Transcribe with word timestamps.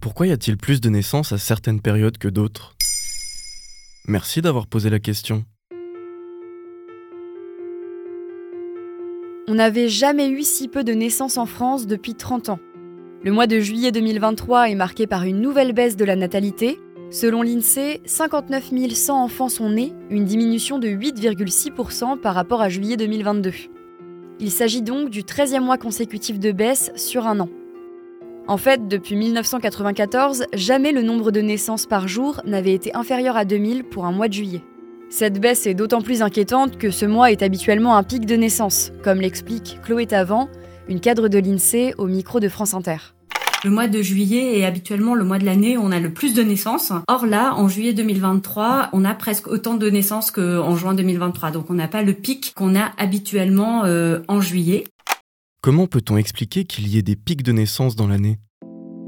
Pourquoi 0.00 0.28
y 0.28 0.32
a-t-il 0.32 0.56
plus 0.56 0.80
de 0.80 0.90
naissances 0.90 1.32
à 1.32 1.38
certaines 1.38 1.80
périodes 1.80 2.18
que 2.18 2.28
d'autres? 2.28 2.76
Merci 4.06 4.40
d'avoir 4.40 4.68
posé 4.68 4.90
la 4.90 5.00
question. 5.00 5.44
On 9.48 9.54
n'avait 9.54 9.88
jamais 9.88 10.28
eu 10.28 10.42
si 10.42 10.68
peu 10.68 10.84
de 10.84 10.92
naissances 10.92 11.36
en 11.36 11.46
France 11.46 11.86
depuis 11.86 12.14
30 12.14 12.50
ans. 12.50 12.60
Le 13.24 13.32
mois 13.32 13.48
de 13.48 13.58
juillet 13.58 13.90
2023 13.90 14.70
est 14.70 14.76
marqué 14.76 15.08
par 15.08 15.24
une 15.24 15.40
nouvelle 15.40 15.72
baisse 15.72 15.96
de 15.96 16.04
la 16.04 16.14
natalité. 16.14 16.78
Selon 17.10 17.42
l'INSEE, 17.42 18.00
59 18.04 18.70
100 18.92 19.24
enfants 19.24 19.48
sont 19.48 19.70
nés, 19.70 19.94
une 20.10 20.24
diminution 20.24 20.78
de 20.78 20.88
8,6% 20.88 22.20
par 22.20 22.34
rapport 22.34 22.60
à 22.60 22.68
juillet 22.68 22.96
2022. 22.96 23.52
Il 24.38 24.50
s'agit 24.52 24.82
donc 24.82 25.10
du 25.10 25.22
13e 25.22 25.60
mois 25.60 25.78
consécutif 25.78 26.38
de 26.38 26.52
baisse 26.52 26.92
sur 26.94 27.26
un 27.26 27.40
an. 27.40 27.48
En 28.48 28.56
fait, 28.56 28.88
depuis 28.88 29.14
1994, 29.14 30.46
jamais 30.54 30.92
le 30.92 31.02
nombre 31.02 31.32
de 31.32 31.42
naissances 31.42 31.84
par 31.84 32.08
jour 32.08 32.40
n'avait 32.46 32.72
été 32.72 32.96
inférieur 32.96 33.36
à 33.36 33.44
2000 33.44 33.84
pour 33.84 34.06
un 34.06 34.10
mois 34.10 34.26
de 34.26 34.32
juillet. 34.32 34.62
Cette 35.10 35.38
baisse 35.38 35.66
est 35.66 35.74
d'autant 35.74 36.00
plus 36.00 36.22
inquiétante 36.22 36.78
que 36.78 36.90
ce 36.90 37.04
mois 37.04 37.30
est 37.30 37.42
habituellement 37.42 37.94
un 37.94 38.02
pic 38.02 38.24
de 38.24 38.36
naissance, 38.36 38.90
comme 39.04 39.20
l'explique 39.20 39.78
Chloé 39.84 40.06
Tavant, 40.06 40.48
une 40.88 41.00
cadre 41.00 41.28
de 41.28 41.38
l'INSEE 41.38 41.92
au 41.98 42.06
micro 42.06 42.40
de 42.40 42.48
France 42.48 42.72
Inter. 42.72 42.96
Le 43.64 43.70
mois 43.70 43.86
de 43.86 44.00
juillet 44.00 44.58
est 44.58 44.64
habituellement 44.64 45.14
le 45.14 45.24
mois 45.24 45.38
de 45.38 45.44
l'année 45.44 45.76
où 45.76 45.82
on 45.82 45.92
a 45.92 46.00
le 46.00 46.10
plus 46.10 46.32
de 46.32 46.42
naissances. 46.42 46.92
Or 47.06 47.26
là, 47.26 47.54
en 47.54 47.68
juillet 47.68 47.92
2023, 47.92 48.88
on 48.94 49.04
a 49.04 49.12
presque 49.14 49.48
autant 49.48 49.74
de 49.74 49.90
naissances 49.90 50.30
qu'en 50.30 50.74
juin 50.74 50.94
2023. 50.94 51.50
Donc 51.50 51.68
on 51.68 51.74
n'a 51.74 51.88
pas 51.88 52.02
le 52.02 52.14
pic 52.14 52.54
qu'on 52.56 52.76
a 52.76 52.92
habituellement 52.96 53.84
euh, 53.84 54.20
en 54.28 54.40
juillet. 54.40 54.84
Comment 55.68 55.86
peut-on 55.86 56.16
expliquer 56.16 56.64
qu'il 56.64 56.88
y 56.88 56.96
ait 56.96 57.02
des 57.02 57.14
pics 57.14 57.42
de 57.42 57.52
naissance 57.52 57.94
dans 57.94 58.08
l'année? 58.08 58.38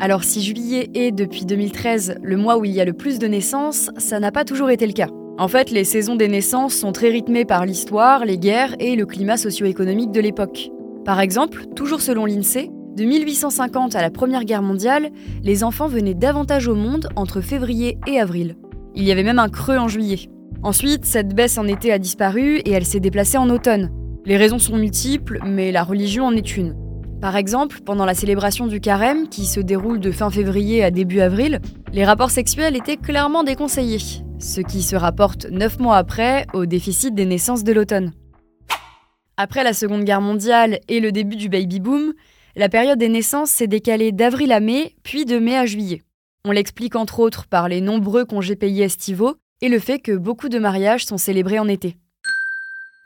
Alors 0.00 0.22
si 0.22 0.42
juillet 0.42 0.90
est 0.92 1.10
depuis 1.10 1.46
2013 1.46 2.16
le 2.22 2.36
mois 2.36 2.58
où 2.58 2.66
il 2.66 2.72
y 2.72 2.80
a 2.82 2.84
le 2.84 2.92
plus 2.92 3.18
de 3.18 3.26
naissances, 3.26 3.88
ça 3.96 4.20
n'a 4.20 4.30
pas 4.30 4.44
toujours 4.44 4.68
été 4.68 4.86
le 4.86 4.92
cas. 4.92 5.08
En 5.38 5.48
fait, 5.48 5.70
les 5.70 5.84
saisons 5.84 6.14
des 6.14 6.28
naissances 6.28 6.74
sont 6.74 6.92
très 6.92 7.08
rythmées 7.08 7.46
par 7.46 7.64
l'histoire, 7.64 8.26
les 8.26 8.36
guerres 8.36 8.76
et 8.80 8.96
le 8.96 9.06
climat 9.06 9.38
socio-économique 9.38 10.10
de 10.10 10.20
l'époque. 10.20 10.68
Par 11.06 11.20
exemple, 11.20 11.64
toujours 11.74 12.02
selon 12.02 12.26
l'INSEE, 12.26 12.68
de 12.98 13.04
1850 13.04 13.96
à 13.96 14.02
la 14.02 14.10
Première 14.10 14.44
Guerre 14.44 14.60
mondiale, 14.60 15.08
les 15.42 15.64
enfants 15.64 15.88
venaient 15.88 16.12
davantage 16.12 16.68
au 16.68 16.74
monde 16.74 17.08
entre 17.16 17.40
février 17.40 17.96
et 18.06 18.20
avril. 18.20 18.56
Il 18.94 19.04
y 19.04 19.10
avait 19.10 19.22
même 19.22 19.38
un 19.38 19.48
creux 19.48 19.78
en 19.78 19.88
juillet. 19.88 20.28
Ensuite, 20.62 21.06
cette 21.06 21.34
baisse 21.34 21.56
en 21.56 21.66
été 21.66 21.90
a 21.92 21.98
disparu 21.98 22.58
et 22.58 22.72
elle 22.72 22.84
s'est 22.84 23.00
déplacée 23.00 23.38
en 23.38 23.48
automne, 23.48 23.90
les 24.24 24.36
raisons 24.36 24.58
sont 24.58 24.76
multiples, 24.76 25.40
mais 25.44 25.72
la 25.72 25.82
religion 25.82 26.26
en 26.26 26.36
est 26.36 26.56
une. 26.56 26.76
Par 27.20 27.36
exemple, 27.36 27.80
pendant 27.84 28.04
la 28.04 28.14
célébration 28.14 28.66
du 28.66 28.80
carême, 28.80 29.28
qui 29.28 29.46
se 29.46 29.60
déroule 29.60 30.00
de 30.00 30.10
fin 30.10 30.30
février 30.30 30.82
à 30.82 30.90
début 30.90 31.20
avril, 31.20 31.60
les 31.92 32.04
rapports 32.04 32.30
sexuels 32.30 32.76
étaient 32.76 32.96
clairement 32.96 33.44
déconseillés, 33.44 34.22
ce 34.38 34.60
qui 34.60 34.82
se 34.82 34.96
rapporte 34.96 35.46
neuf 35.50 35.78
mois 35.78 35.96
après 35.96 36.46
au 36.52 36.66
déficit 36.66 37.14
des 37.14 37.26
naissances 37.26 37.64
de 37.64 37.72
l'automne. 37.72 38.12
Après 39.36 39.64
la 39.64 39.72
Seconde 39.72 40.04
Guerre 40.04 40.20
mondiale 40.20 40.80
et 40.88 41.00
le 41.00 41.10
début 41.10 41.36
du 41.36 41.48
baby-boom, 41.48 42.12
la 42.54 42.68
période 42.68 42.98
des 42.98 43.08
naissances 43.08 43.50
s'est 43.50 43.66
décalée 43.66 44.12
d'avril 44.12 44.52
à 44.52 44.60
mai, 44.60 44.94
puis 45.02 45.24
de 45.24 45.38
mai 45.38 45.56
à 45.56 45.66
juillet. 45.66 46.02
On 46.44 46.50
l'explique 46.50 46.96
entre 46.96 47.20
autres 47.20 47.46
par 47.46 47.68
les 47.68 47.80
nombreux 47.80 48.24
congés 48.24 48.56
payés 48.56 48.84
estivaux 48.84 49.36
et 49.60 49.68
le 49.68 49.78
fait 49.78 50.00
que 50.00 50.16
beaucoup 50.16 50.48
de 50.48 50.58
mariages 50.58 51.06
sont 51.06 51.18
célébrés 51.18 51.58
en 51.58 51.68
été. 51.68 51.96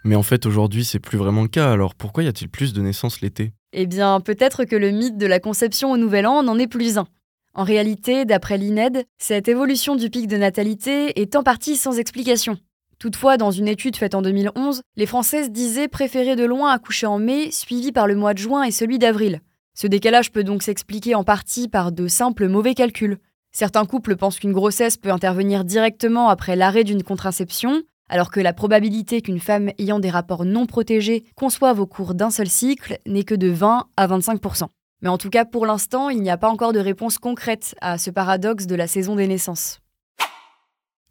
Mais 0.07 0.15
en 0.15 0.23
fait, 0.23 0.47
aujourd'hui, 0.47 0.85
c'est 0.85 1.01
plus 1.01 1.19
vraiment 1.19 1.43
le 1.43 1.49
cas, 1.49 1.73
alors 1.73 1.97
pourquoi 1.97 2.23
y 2.23 2.29
a-t-il 2.29 2.49
plus 2.49 2.73
de 2.73 2.81
naissances 2.81 3.21
l'été? 3.23 3.53
Eh 3.73 3.87
bien, 3.87 4.21
peut-être 4.21 4.65
que 4.65 4.77
le 4.77 4.93
mythe 4.93 5.19
de 5.19 5.27
la 5.27 5.41
conception 5.41 5.91
au 5.91 5.97
Nouvel 5.97 6.29
An 6.29 6.45
n'en 6.45 6.61
est 6.61 6.69
plus 6.69 6.97
un. 6.97 7.09
En 7.55 7.65
réalité, 7.65 8.25
d'après 8.25 8.57
l'INED, 8.57 9.05
cette 9.19 9.49
évolution 9.49 9.97
du 9.97 10.09
pic 10.09 10.29
de 10.29 10.37
natalité 10.37 11.21
est 11.21 11.35
en 11.35 11.43
partie 11.43 11.75
sans 11.75 11.99
explication. 11.99 12.57
Toutefois, 13.01 13.37
dans 13.37 13.51
une 13.51 13.67
étude 13.67 13.97
faite 13.97 14.15
en 14.15 14.23
2011, 14.23 14.81
les 14.95 15.07
Françaises 15.07 15.51
disaient 15.51 15.89
préférer 15.89 16.37
de 16.37 16.45
loin 16.45 16.71
accoucher 16.71 17.07
en 17.07 17.19
mai, 17.19 17.51
suivi 17.51 17.91
par 17.91 18.07
le 18.07 18.15
mois 18.15 18.33
de 18.33 18.39
juin 18.39 18.63
et 18.63 18.71
celui 18.71 19.01
d'avril. 19.01 19.41
Ce 19.75 19.89
décalage 19.89 20.31
peut 20.31 20.45
donc 20.45 20.63
s'expliquer 20.63 21.17
en 21.17 21.25
partie 21.25 21.67
par 21.67 21.91
de 21.91 22.07
simples 22.07 22.47
mauvais 22.47 22.75
calculs. 22.75 23.19
Certains 23.51 23.87
couples 23.87 24.15
pensent 24.15 24.39
qu'une 24.39 24.53
grossesse 24.53 24.99
peut 24.99 25.11
intervenir 25.11 25.65
directement 25.65 26.29
après 26.29 26.55
l'arrêt 26.55 26.85
d'une 26.85 27.03
contraception, 27.03 27.83
alors 28.09 28.31
que 28.31 28.41
la 28.41 28.53
probabilité 28.53 29.23
qu'une 29.23 29.41
femme 29.41 29.71
ayant 29.79 29.99
des 29.99 30.11
rapports 30.11 30.45
non 30.45 30.67
protégés 30.67 31.25
conçoive 31.35 31.81
au 31.81 31.87
cours 31.87 32.15
d'un 32.15 32.31
seul 32.31 32.49
cycle 32.49 32.99
n'est 33.07 33.25
que 33.25 33.35
de 33.35 33.49
20 33.49 33.87
à 33.97 34.07
25% 34.07 34.65
Mais 35.03 35.09
en 35.09 35.19
tout 35.19 35.31
cas, 35.31 35.45
pour 35.45 35.67
l'instant, 35.67 36.11
il 36.11 36.23
n'y 36.23 36.31
a 36.31 36.37
pas 36.37 36.49
encore 36.49 36.73
de 36.73 36.81
réponse 36.81 37.19
concrète 37.19 37.75
à 37.81 37.99
ce 37.99 38.11
paradoxe 38.11 38.67
de 38.67 38.75
la 38.75 38.87
saison 38.87 39.17
des 39.17 39.27
naissances. 39.27 39.81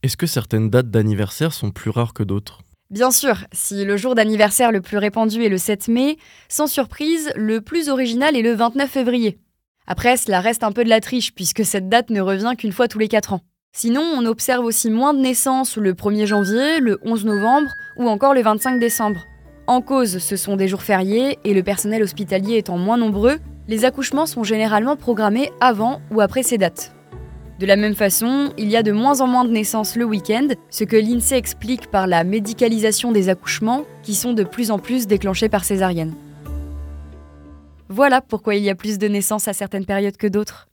Est-ce 0.03 0.17
que 0.17 0.27
certaines 0.27 0.69
dates 0.69 0.91
d'anniversaire 0.91 1.53
sont 1.53 1.71
plus 1.71 1.89
rares 1.89 2.13
que 2.13 2.23
d'autres? 2.23 2.61
Bien 2.91 3.09
sûr, 3.09 3.45
si 3.51 3.83
le 3.83 3.97
jour 3.97 4.13
d'anniversaire 4.13 4.71
le 4.71 4.81
plus 4.81 4.97
répandu 4.97 5.43
est 5.43 5.49
le 5.49 5.57
7 5.57 5.87
mai, 5.87 6.17
sans 6.49 6.67
surprise, 6.67 7.31
le 7.35 7.61
plus 7.61 7.89
original 7.89 8.35
est 8.35 8.43
le 8.43 8.53
29 8.53 8.89
février. 8.89 9.39
Après, 9.87 10.17
cela 10.17 10.39
reste 10.39 10.63
un 10.63 10.71
peu 10.71 10.83
de 10.83 10.89
la 10.89 11.01
triche 11.01 11.33
puisque 11.33 11.65
cette 11.65 11.89
date 11.89 12.11
ne 12.11 12.21
revient 12.21 12.53
qu'une 12.57 12.71
fois 12.71 12.87
tous 12.87 12.99
les 12.99 13.07
4 13.07 13.33
ans. 13.33 13.41
Sinon, 13.77 14.03
on 14.15 14.25
observe 14.25 14.63
aussi 14.63 14.89
moins 14.89 15.13
de 15.13 15.19
naissances 15.19 15.75
le 15.75 15.93
1er 15.93 16.25
janvier, 16.25 16.79
le 16.79 16.97
11 17.03 17.25
novembre 17.25 17.75
ou 17.97 18.07
encore 18.07 18.33
le 18.33 18.41
25 18.41 18.79
décembre. 18.79 19.25
En 19.67 19.81
cause, 19.81 20.19
ce 20.19 20.37
sont 20.37 20.55
des 20.55 20.69
jours 20.69 20.81
fériés 20.81 21.39
et 21.43 21.53
le 21.53 21.61
personnel 21.61 22.01
hospitalier 22.01 22.55
étant 22.55 22.77
moins 22.77 22.95
nombreux, 22.95 23.37
les 23.67 23.83
accouchements 23.83 24.27
sont 24.27 24.45
généralement 24.45 24.95
programmés 24.95 25.51
avant 25.59 25.99
ou 26.09 26.21
après 26.21 26.41
ces 26.41 26.57
dates. 26.57 26.95
De 27.59 27.65
la 27.65 27.75
même 27.75 27.95
façon, 27.95 28.53
il 28.57 28.69
y 28.69 28.77
a 28.77 28.83
de 28.83 28.93
moins 28.93 29.19
en 29.19 29.27
moins 29.27 29.43
de 29.43 29.51
naissances 29.51 29.97
le 29.97 30.05
week-end, 30.05 30.47
ce 30.69 30.85
que 30.85 30.95
l'INSEE 30.95 31.35
explique 31.35 31.91
par 31.91 32.07
la 32.07 32.23
médicalisation 32.23 33.11
des 33.11 33.27
accouchements 33.27 33.83
qui 34.03 34.15
sont 34.15 34.31
de 34.31 34.45
plus 34.45 34.71
en 34.71 34.79
plus 34.79 35.05
déclenchés 35.05 35.49
par 35.49 35.65
césarienne. 35.65 36.13
Voilà 37.89 38.21
pourquoi 38.21 38.55
il 38.55 38.63
y 38.63 38.69
a 38.69 38.75
plus 38.75 38.99
de 38.99 39.09
naissances 39.09 39.49
à 39.49 39.53
certaines 39.53 39.85
périodes 39.85 40.15
que 40.15 40.27
d'autres. 40.27 40.69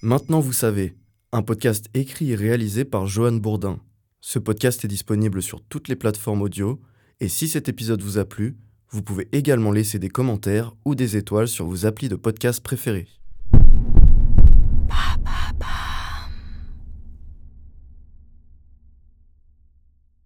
Maintenant 0.00 0.38
vous 0.38 0.52
savez, 0.52 0.94
un 1.32 1.42
podcast 1.42 1.86
écrit 1.94 2.32
et 2.32 2.36
réalisé 2.36 2.84
par 2.84 3.06
Johan 3.06 3.32
Bourdin. 3.32 3.80
Ce 4.20 4.38
podcast 4.38 4.84
est 4.84 4.88
disponible 4.88 5.42
sur 5.42 5.60
toutes 5.62 5.88
les 5.88 5.96
plateformes 5.96 6.42
audio, 6.42 6.80
et 7.20 7.28
si 7.28 7.48
cet 7.48 7.68
épisode 7.68 8.02
vous 8.02 8.18
a 8.18 8.24
plu, 8.24 8.56
vous 8.90 9.02
pouvez 9.02 9.28
également 9.32 9.72
laisser 9.72 9.98
des 9.98 10.08
commentaires 10.08 10.74
ou 10.84 10.94
des 10.94 11.16
étoiles 11.16 11.48
sur 11.48 11.66
vos 11.66 11.86
applis 11.86 12.08
de 12.08 12.16
podcast 12.16 12.62
préférés. 12.62 13.08